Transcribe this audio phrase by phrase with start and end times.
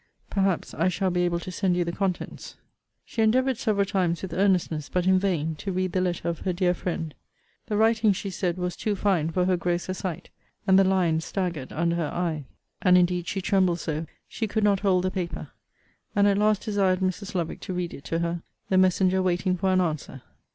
[0.31, 2.55] Perhaps I shall be able to send you the contents.
[3.05, 6.53] She endeavoured several times with earnestness, but in vain, to read the letter of her
[6.53, 7.13] dear friend.
[7.67, 10.31] The writing, she said, was too fine for her grosser sight,
[10.65, 12.45] and the lines staggered under her eye.
[12.81, 15.49] And indeed she trembled so, she could not hold the paper;
[16.15, 17.35] and at last desired Mrs.
[17.35, 20.23] Lovick to read it to her, the messenger waiting for an answer.